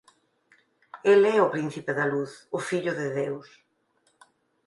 El 1.11 1.21
é 1.33 1.37
o 1.45 1.51
Príncipe 1.55 1.91
da 1.97 2.09
Luz, 2.13 2.31
o 2.57 2.59
Fillo 2.67 2.93
de 2.99 3.07
Deus. 3.19 3.47